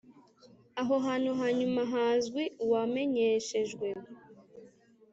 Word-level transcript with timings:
aho 0.81 0.91
ahantu 1.01 1.31
ha 1.39 1.47
nyuma 1.59 1.81
hazwi 1.93 2.43
uwamenyeshejwe 2.65 3.87